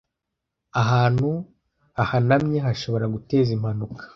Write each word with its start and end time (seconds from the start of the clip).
ahantu 0.81 1.29
hahanamye 1.99 2.57
hashobora 2.65 3.05
guteza 3.15 3.49
impanuka 3.57 4.03